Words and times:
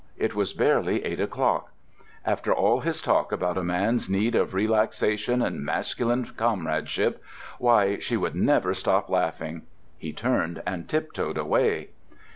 It 0.17 0.33
was 0.33 0.53
barely 0.53 1.05
eight 1.05 1.19
o'clock. 1.19 1.71
After 2.25 2.51
all 2.51 2.79
his 2.79 3.03
talk 3.03 3.31
about 3.31 3.55
a 3.55 3.63
man's 3.63 4.09
need 4.09 4.33
of 4.33 4.55
relaxation 4.55 5.43
and 5.43 5.63
masculine 5.63 6.25
comradeship—why, 6.25 7.99
she 7.99 8.17
would 8.17 8.33
never 8.35 8.73
stop 8.73 9.11
laughing! 9.11 9.61
He 9.99 10.11
turned 10.11 10.63
and 10.65 10.89
tiptoed 10.89 11.37
away. 11.37 11.89